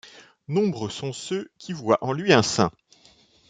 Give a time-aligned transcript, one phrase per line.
[0.47, 2.71] Nombreux sont ceux qui voient en lui un saint.